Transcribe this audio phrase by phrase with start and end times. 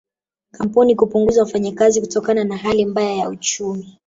[0.51, 3.97] Kampuni kupunguza wafanyakazi kutokana na hali mbaya ya uchumi